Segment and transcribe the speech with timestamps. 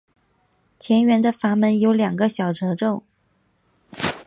[0.79, 3.03] 前缘的阀门有两个小皱褶。